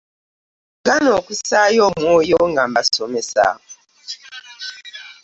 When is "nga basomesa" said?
2.51-3.47